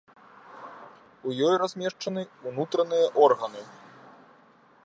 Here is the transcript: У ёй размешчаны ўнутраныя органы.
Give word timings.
У 1.27 1.33
ёй 1.49 1.55
размешчаны 1.63 2.21
ўнутраныя 2.49 3.05
органы. 3.27 3.61